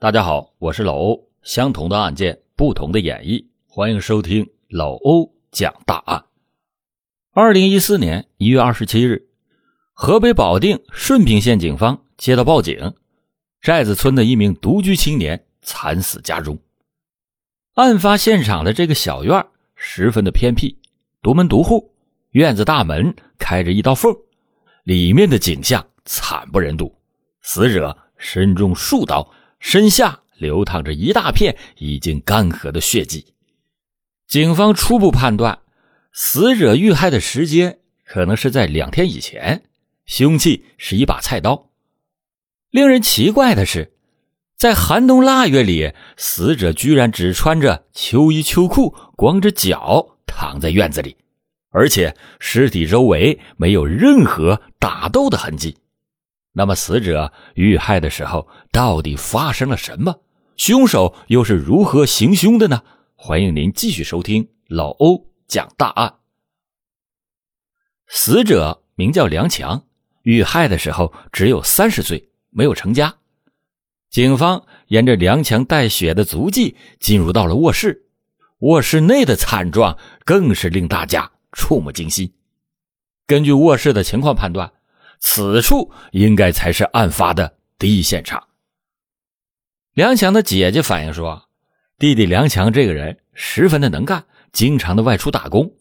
[0.00, 1.28] 大家好，我是老欧。
[1.42, 6.24] 相同的案件，不同的演绎，欢迎收听老欧讲大案。
[7.32, 9.28] 二零一四年一月二十七日，
[9.92, 12.94] 河北保定顺平县警方接到报警，
[13.60, 16.58] 寨子村的一名独居青年惨死家中。
[17.74, 20.78] 案发现场的这个小院十分的偏僻，
[21.20, 21.92] 独门独户，
[22.30, 24.16] 院子大门开着一道缝，
[24.84, 26.90] 里面的景象惨不忍睹，
[27.42, 29.30] 死者身中数刀。
[29.60, 33.34] 身下流淌着一大片已经干涸的血迹，
[34.26, 35.60] 警方初步判断，
[36.12, 39.62] 死者遇害的时间可能是在两天以前，
[40.06, 41.70] 凶器是一把菜刀。
[42.70, 43.92] 令人奇怪的是，
[44.56, 51.16] 在寒冬腊月里，死者居然只穿着秋衣秋裤，光着脚躺在院子里，
[51.70, 55.76] 而且尸体周围没有任何打斗的痕迹。
[56.52, 60.20] 那么，死者遇害的时候到底发生了什么？
[60.56, 62.82] 凶手又是如何行凶的呢？
[63.14, 66.16] 欢迎您继续收听老欧讲大案。
[68.08, 69.84] 死者名叫梁强，
[70.22, 73.14] 遇害的时候只有三十岁，没有成家。
[74.10, 78.06] 警方沿着梁强带血的足迹进入到了卧室，
[78.58, 82.34] 卧室内的惨状更是令大家触目惊心。
[83.24, 84.72] 根据卧室的情况判断。
[85.20, 88.48] 此处应该才是案发的第一现场。
[89.92, 91.48] 梁强的姐姐反映说，
[91.98, 95.74] 弟弟梁强这个人十分的能干，经常的外出打工。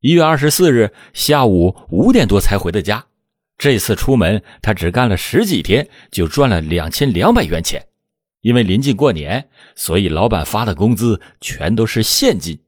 [0.00, 3.06] 一月二十四日下午五点多才回的家。
[3.58, 7.86] 这次出门，他只干了十几天，就赚了两千两百元钱。
[8.40, 12.58] 因为临近过年，所以老板发的工资全都是现金。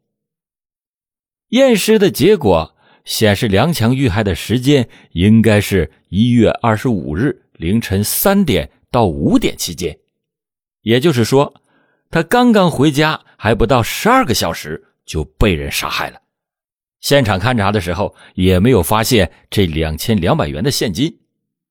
[1.49, 2.72] 验尸的结果。
[3.05, 9.99] 显示梁强遇害的时间应该是一月二十五日凌晨三点到五点期间，
[10.83, 11.53] 也就是说，
[12.11, 16.21] 他刚刚回家还不到十二个小时就被人杀害了。
[17.01, 21.19] 现场勘查的时候也没有发现这两千两百元的现金，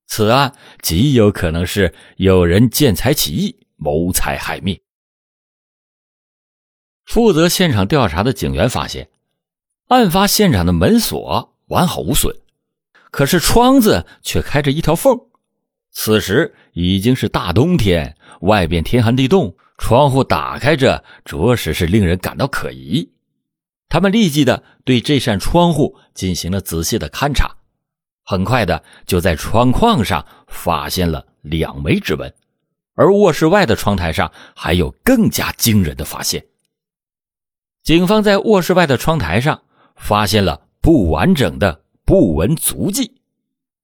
[0.06, 4.78] 此案极有可能是有人见财起意，谋财害命。
[7.06, 9.08] 负责现场调查的警员发现。
[9.92, 12.34] 案发现场的门锁完好无损，
[13.10, 15.20] 可是窗子却开着一条缝。
[15.90, 23.12] 此时已经是大冬天，外边天寒地冻，窗户打开着，着实是令人感到可疑。
[23.90, 27.56] 他们立即的对这扇窗户进行了仔细的勘察，
[28.24, 32.32] 很快的就在窗框上发现了两枚指纹，
[32.94, 36.46] 而卧室外的窗台上还有更加惊人的发现。
[37.82, 39.62] 警方在卧室外的窗台上。
[40.02, 43.20] 发现了不完整的布纹足迹，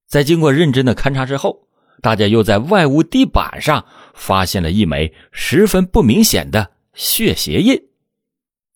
[0.08, 1.68] 在经过认真的勘查之后，
[2.02, 7.80] 大家又在外屋地板上发现了一枚十分不明显的血鞋印。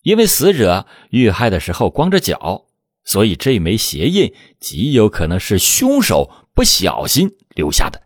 [0.02, 2.66] 因为死者遇害的时候光着脚，
[3.04, 8.00] 所以这枚鞋印极有可能是凶手不小心留下的。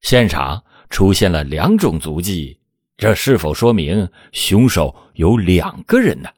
[0.00, 2.58] 现场出现了两种足迹，
[2.96, 6.28] 这是否说明凶手有两个人呢？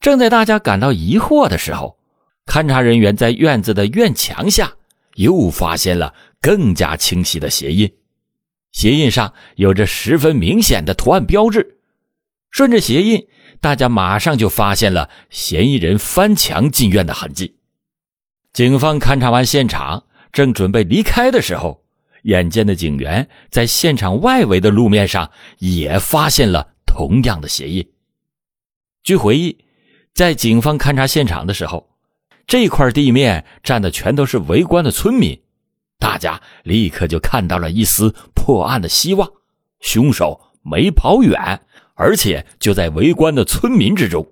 [0.00, 1.98] 正在大家感到疑惑的时候，
[2.46, 4.72] 勘察人员在院子的院墙下
[5.16, 7.92] 又发现了更加清晰的鞋印，
[8.70, 11.78] 鞋印上有着十分明显的图案标志。
[12.52, 13.26] 顺着鞋印，
[13.60, 17.56] 大家马上就发现了嫌疑人翻墙进院的痕迹。
[18.52, 21.82] 警方勘察完现场，正准备离开的时候，
[22.22, 27.84] 眼尖的警员在现场外围的路面上也发现了同样的鞋印。
[29.02, 29.65] 据回忆。
[30.16, 31.86] 在警方勘察现场的时候，
[32.46, 35.38] 这块地面站的全都是围观的村民，
[35.98, 39.30] 大家立刻就看到了一丝破案的希望。
[39.80, 41.60] 凶手没跑远，
[41.92, 44.26] 而且就在围观的村民之中。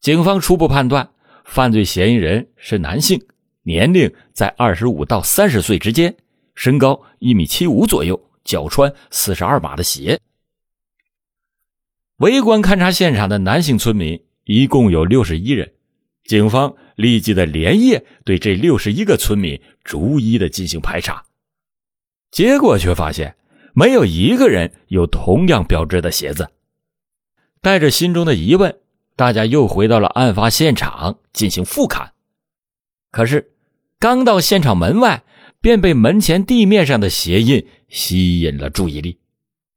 [0.00, 1.06] 警方初步判断，
[1.44, 3.20] 犯罪嫌疑人是男性，
[3.64, 6.16] 年龄在二十五到三十岁之间，
[6.54, 10.18] 身高一米七五左右，脚穿四十二码的鞋。
[12.16, 14.18] 围观勘察现场的男性村民。
[14.44, 15.72] 一共有六十一人，
[16.24, 21.24] 警方立即的连夜对这六十一个村民逐一的进行排查，
[22.30, 23.36] 结果却发现
[23.74, 26.50] 没有一个人有同样标志的鞋子。
[27.60, 28.76] 带着心中的疑问，
[29.14, 32.10] 大家又回到了案发现场进行复勘。
[33.10, 33.52] 可是，
[33.98, 35.22] 刚到现场门外，
[35.60, 39.18] 便被门前地面上的鞋印吸引了注意力。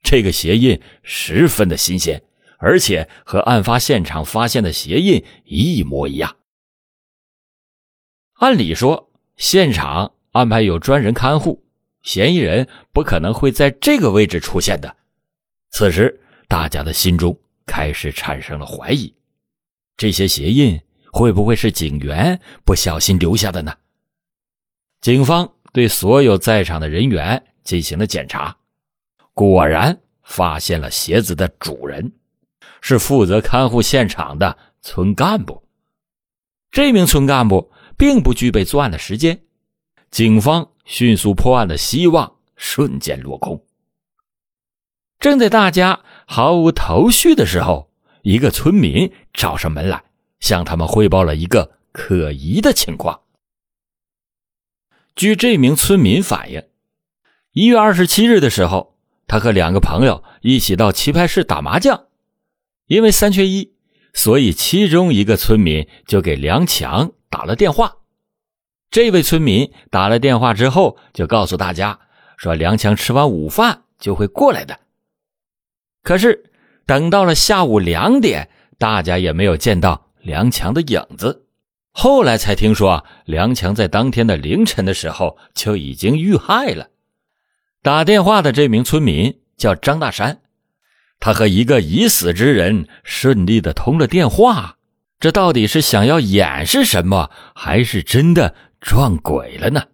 [0.02, 2.24] 这个鞋印十分的新鲜。
[2.58, 6.36] 而且和案发现场发现的鞋印一模一样。
[8.36, 11.64] 按理说，现场安排有专人看护，
[12.02, 14.96] 嫌疑人不可能会在这个位置出现的。
[15.70, 19.14] 此时，大家的心中开始产生了怀疑：
[19.98, 20.80] 这些鞋印
[21.12, 23.74] 会不会是警员不小心留下的呢？
[25.02, 28.58] 警方对所有在场的人员进行了检查，
[29.34, 32.12] 果然发现了鞋子的主人
[32.88, 35.64] 是负责看护现场的村干部。
[36.70, 39.42] 这名村干部并不具备作案的时间，
[40.12, 43.66] 警方迅速破案的希望瞬间落空。
[45.20, 47.90] 正在大家毫无头绪的时候，
[48.22, 50.04] 一个村民找上门来，
[50.40, 53.22] 向他们汇报了一个可疑的情况。
[55.16, 56.62] 据这名村民反映，
[57.54, 58.96] 一月二十七日的时候，
[59.26, 62.06] 他和两个朋友一起到棋牌室打麻将，
[62.88, 63.74] 因为三缺一，
[64.14, 67.98] 所以其中一个村民就给梁强打了电话。
[68.92, 72.00] 这位村民打了电话之后，就告诉大家
[72.38, 74.80] 说，梁强吃完午饭就会过来的。
[76.04, 76.52] 可是，
[76.86, 81.48] 等到了下午两点，大家也没有见到梁强的影子。
[81.92, 86.90] 后来才听说，梁强在当天的凌晨的时候就已经遇害了。
[87.82, 90.42] 打电话的这名村民叫张大山，
[91.20, 94.78] 他和一个已死之人顺利的通了电话。
[95.20, 99.86] 这到底是想要掩饰什么，还是真的撞鬼了呢？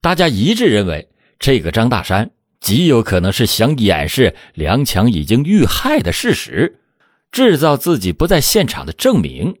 [0.00, 2.30] 大家一致认为，这个张大山。
[2.60, 6.78] 极有可能是想掩饰梁强已经遇害的事实，
[7.32, 9.56] 制造自己不在现场的证明。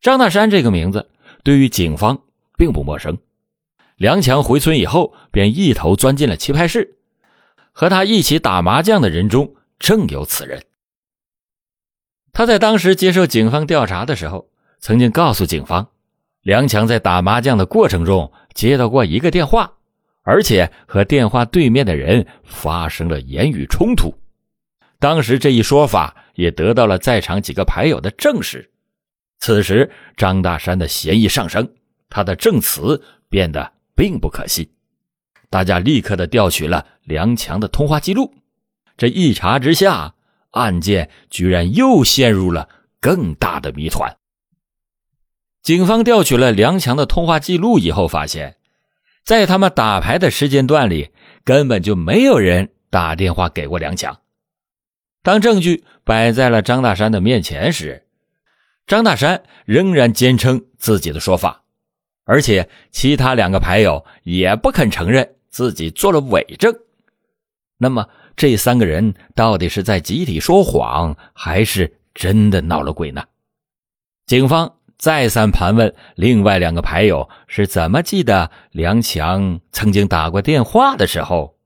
[0.00, 1.08] 张大山这个名字
[1.44, 2.22] 对于警方
[2.58, 3.16] 并不陌生。
[3.96, 6.93] 梁强回村以后，便一头钻进了棋牌室，
[7.74, 10.64] 和他一起打麻将的人中正有此人。
[12.32, 14.48] 他在当时接受警方调查的时候，
[14.78, 15.88] 曾经告诉警方，
[16.40, 19.74] 梁强在打麻将的过程中接到过一个电话。
[20.26, 24.14] 而且和电话对面的人发生了言语冲突，
[24.98, 28.70] 当时这一说法也得到了在场几个牌友的证实。
[29.38, 31.70] 此时张大山的嫌疑上升，
[32.08, 34.66] 他的证词变得并不可信。
[35.54, 38.34] 大家立刻的调取了梁强的通话记录，
[38.96, 40.16] 这一查之下，
[40.50, 42.68] 案件居然又陷入了
[42.98, 44.16] 更大的谜团。
[45.62, 48.56] 警方调取了梁强的通话记录以后，发现。
[49.24, 51.12] 在他们打牌的时间段里，
[51.44, 54.22] 根本就没有人打电话给过梁强。
[55.22, 58.08] 当证据摆在了张大山的面前时，
[58.88, 61.62] 张大山仍然坚称自己的说法，
[62.24, 66.74] 而且其他两个牌友也不肯承认自己做了伪证。
[67.78, 73.22] 那么，这三个人到底是在集体说谎，还是真的闹了鬼呢？
[74.26, 74.74] 警方。
[74.96, 81.56] 再三盘问另外两个牌友是怎么记得梁强曾经打过电话的时候，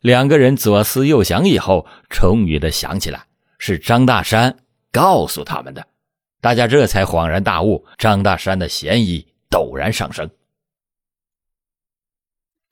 [0.00, 3.26] 两个人左思右想以后，终于的想起来
[3.58, 4.58] 是张大山
[4.90, 5.86] 告诉他们的。
[6.40, 10.28] 大家这才恍然大悟，张大山的嫌疑陡然上升。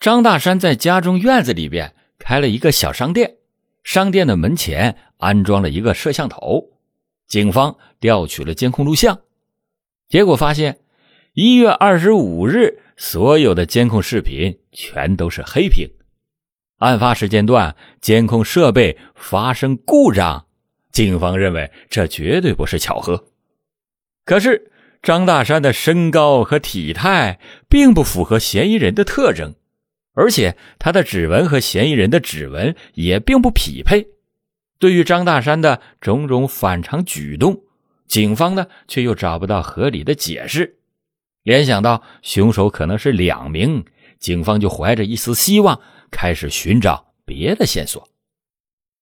[0.03, 3.37] 张大山在家中院子里边开了一个小商店，
[3.85, 6.73] 商店的门前安装了一个摄像头，
[7.29, 9.21] 警方调取了监控录像。
[10.09, 10.81] 结果发现，
[11.35, 15.89] 一月二十五日所有的监控视频全都是黑屏，
[16.79, 20.47] 案发时间段监控设备发生故障，
[20.91, 23.27] 警方认为这绝对不是巧合。
[24.25, 29.55] 可是张大山的身高和体态并不符合嫌疑人的特征，
[30.13, 34.09] 而且他的指纹和嫌疑人的指纹也并不匹配。
[34.79, 37.63] 对于张大山的种种反常举动。
[38.09, 40.77] 警方呢，却又找不到合理的解释，
[41.45, 43.87] 联想到凶手可能是两名，
[44.19, 48.07] 警方就怀着一丝希望，开始寻找别的线索。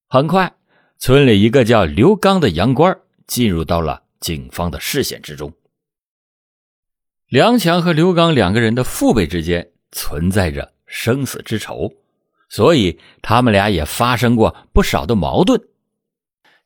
[0.07, 0.55] 很快，
[0.97, 5.52] 村里一个叫刘刚的洋官进入到了警方的视线之中。
[7.26, 11.94] 梁强和刘刚两个人的父辈之间存在着生死之仇，
[12.49, 15.62] 所以他们俩也发生过不少的矛盾。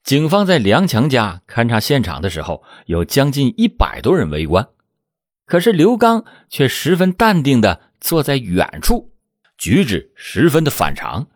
[0.03, 4.69] 警方在梁强家勘察现场的时候，有将近一百多人围观，
[5.47, 9.13] 可是刘刚却十分淡定的坐在远处，
[9.57, 11.29] 举止十分的反常。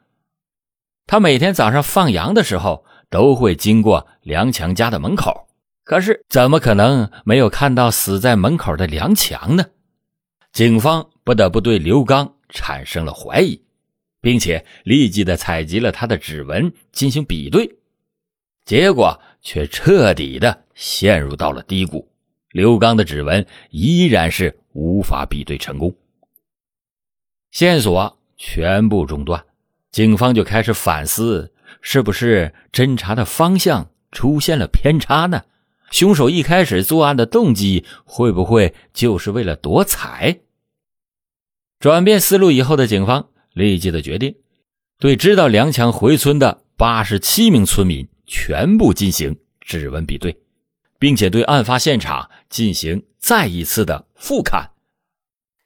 [1.07, 5.49] 他每天早上放羊的时候，都会经过梁强家的门口，
[5.85, 9.64] 可是怎么可能没有看到死在门口的梁强呢？
[10.52, 13.61] 警方不得不对刘刚产生了怀疑，
[14.21, 17.78] 并且立即的采集了他的指纹进行比对。
[18.64, 22.07] 结果却彻底的陷入到了低谷，
[22.50, 25.95] 刘刚的指纹依然是无法比对成功。
[27.50, 29.43] 线索全部中断，
[29.90, 31.50] 警方就开始反思，
[31.81, 35.45] 是不是侦查的方向出现了偏差呢？
[35.90, 40.40] 凶手一开始作案的动机会不会就是为了夺财？
[41.81, 44.35] 转变思路以后的警方立即的决定，
[44.99, 50.37] 对知道梁强回村的八十七名村民全部进行指纹比对，
[50.99, 54.69] 并且对案发现场进行再一次的复勘。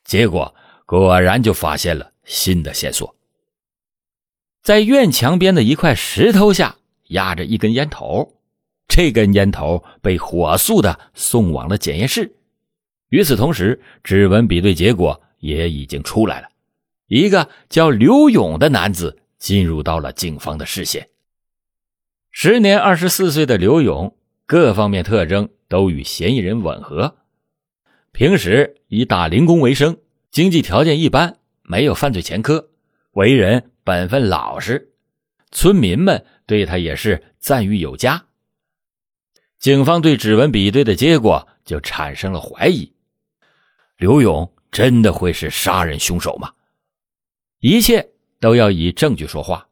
[0.04, 0.54] 结果
[0.84, 3.16] 果然就发现了新的线索，
[4.62, 6.76] 在院墙边的一块石头下
[7.08, 8.38] 压着一根烟头。
[8.88, 12.34] 这根烟头被火速的送往了检验室。
[13.08, 16.48] 与此同时，指纹比对结果也已经出来了，
[17.08, 21.08] 一个叫刘勇的男子进入到了警方的视线。
[22.30, 27.16] 时年二十四岁的刘勇，各方面特征都与嫌疑人吻合。
[28.12, 29.98] 平时以打零工为生，
[30.30, 32.70] 经济条件一般，没有犯罪前科，
[33.10, 34.92] 为人本分老实，
[35.50, 38.26] 村民们对他也是赞誉有加。
[39.58, 42.92] 警方对指纹比对的结果就产生了怀疑：
[43.96, 46.50] 刘勇真的会是杀人凶手吗？
[47.60, 48.08] 一切
[48.40, 49.68] 都要以证据说话。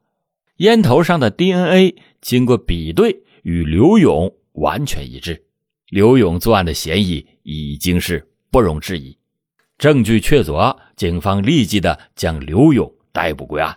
[0.59, 5.45] 烟头上的 DNA 经过比对，与刘勇完全一致。
[5.89, 9.19] 刘勇作案的嫌疑已经是不容置疑。
[9.79, 13.77] 证据确凿，警方立即的将刘勇逮捕归案。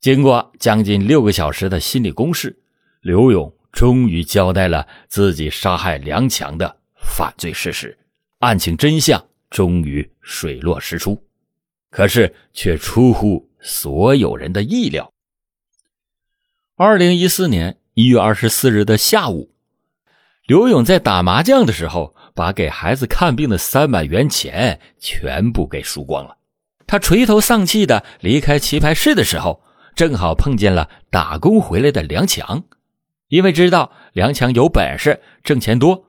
[0.00, 2.60] 经过将近六个小时的心理攻势，
[3.00, 3.54] 刘勇。
[3.70, 7.96] 终于交代了自己杀害梁强的犯罪事实，
[8.38, 11.24] 案情真相终于水落石出，
[11.90, 15.12] 可是却出乎所有人的意料。
[16.76, 19.50] 二零一四年一月二十四日的下午，
[20.46, 26.36] 刘勇在打麻将的时候，把给孩子看病的三百元钱全部给输光了。
[26.86, 29.62] 他垂头丧气的离开棋牌室的时候，
[29.94, 32.64] 正好碰见了打工回来的梁强。
[33.28, 36.07] 因为知道梁强有本事，挣钱多，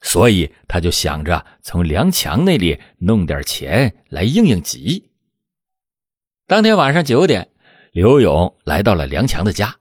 [0.00, 5.10] 所以他就想着从梁强那里弄点钱来应应急。
[6.46, 7.50] 当天晚上九点，
[7.92, 9.76] 刘勇来到了梁强的家。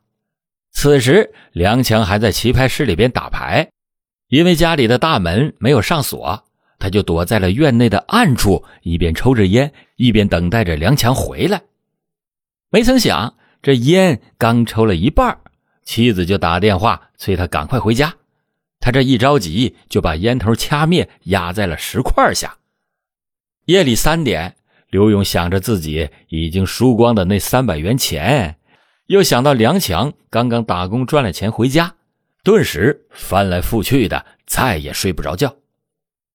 [0.72, 3.70] 此时，梁强还在棋牌室里边打牌，
[4.28, 6.44] 因为家里的大门没有上锁，
[6.78, 11.62] 他就躲在了院内的暗处，一边抽着烟，一边等待着梁强回来。
[12.70, 15.40] 没曾想，这烟刚抽了一半
[15.84, 18.14] 妻子就打电话催他赶快回家，
[18.88, 22.60] 他这一着急就把烟头掐灭，压在了石块下。
[23.66, 24.56] 夜里三点，
[24.90, 28.58] 刘勇想着自己已经输光的那三百元钱，
[29.08, 31.98] 又想到梁强刚刚打工赚了钱回家，
[32.46, 35.54] 顿时翻来覆去的，再也睡不着觉。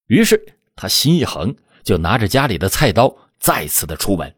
[0.09, 4.35] 于是他心一横，就拿着家里的菜刀再次的出门。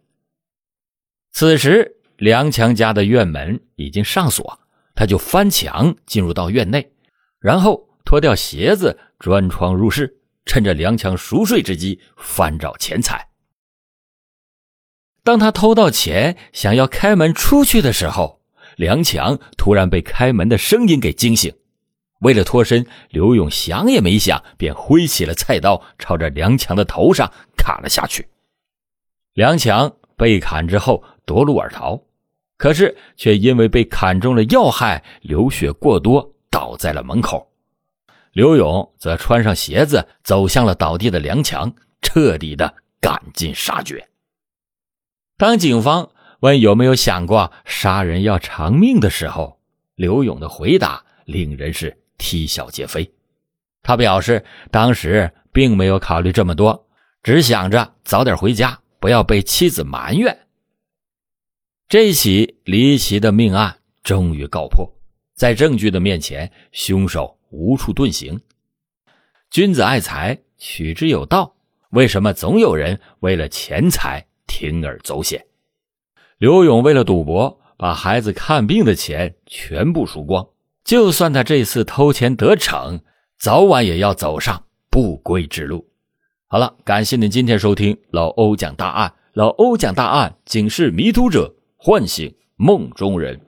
[1.33, 4.61] 此时梁强家的院门已经上锁。
[4.94, 6.92] 他就翻墙进入到院内，
[7.40, 13.28] 然后脱掉鞋子钻窗入室，趁着梁强熟睡之机翻找钱财。
[15.23, 18.42] 当他偷到钱想要开门出去的时候，
[18.76, 21.54] 梁强突然被开门的声音给惊醒。
[22.20, 28.28] 为了脱身，刘勇想也没想，便挥起了菜刀，朝着梁强的头上砍了下去。
[29.32, 32.00] 梁强被砍之后夺路而逃。
[32.56, 37.50] 可是，却因为被砍中了要害，流血过多，倒在了门口。
[38.35, 41.73] 刘勇则穿上鞋子，走向了倒地的梁强，
[42.03, 44.09] 彻底的赶尽杀绝。
[45.37, 46.11] 当警方
[46.41, 49.61] 问有没有想过杀人要偿命的时候，
[49.95, 53.09] 刘勇的回答令人是啼笑皆非。
[53.85, 56.88] 他表示，当时并没有考虑这么多，
[57.23, 60.37] 只想着早点回家，不要被妻子埋怨。
[61.88, 64.93] 这起离奇的命案终于告破，
[65.37, 68.40] 在证据的面前，凶手无处遁形。
[69.50, 71.54] 君子爱财，取之有道。
[71.90, 75.46] 为什么总有人为了钱财铤而走险？
[76.38, 80.44] 刘勇为了赌博，把孩子看病的钱全部输光。
[80.82, 83.00] 就算他这次偷钱得逞，
[83.38, 85.88] 早晚也要走上不归之路。
[86.49, 89.14] 好了，感谢您今天收听老欧讲大案。
[89.32, 91.54] 老欧讲大案，警示迷途者。
[91.76, 93.38] 唤醒梦中人。